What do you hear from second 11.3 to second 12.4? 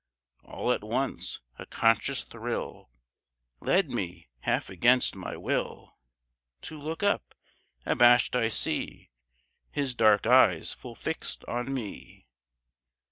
on me.